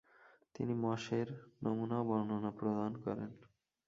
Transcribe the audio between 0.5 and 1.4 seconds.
তিনি মসের